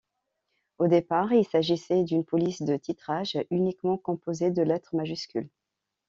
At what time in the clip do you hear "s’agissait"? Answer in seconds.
1.45-2.03